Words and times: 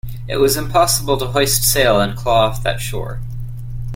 It 0.27 0.37
was 0.37 0.57
impossible 0.57 1.15
to 1.19 1.27
hoist 1.27 1.63
sail 1.63 1.99
and 2.01 2.17
claw 2.17 2.47
off 2.47 2.63
that 2.63 2.81
shore. 2.81 3.19